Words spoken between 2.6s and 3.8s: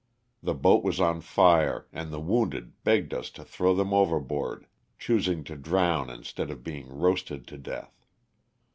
begged us to throw